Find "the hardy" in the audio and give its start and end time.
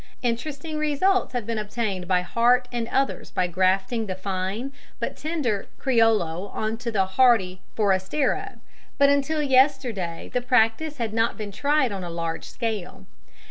6.91-7.61